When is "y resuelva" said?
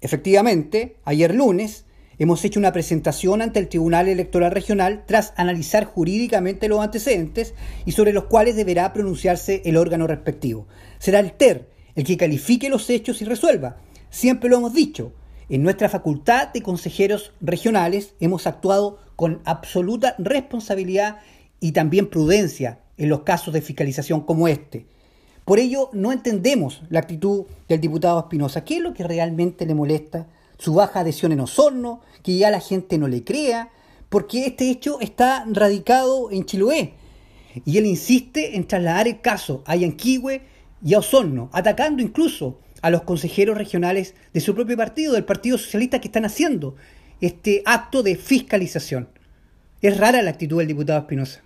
13.20-13.76